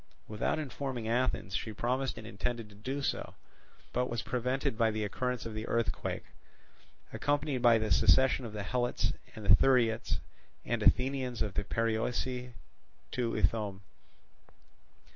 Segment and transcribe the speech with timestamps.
[0.27, 3.35] Without informing Athens, she promised and intended to do so,
[3.93, 6.23] but was prevented by the occurrence of the earthquake,
[7.13, 10.19] accompanied by the secession of the Helots and the Thuriats
[10.65, 12.53] and Aethaeans of the Perioeci
[13.11, 13.81] to Ithome.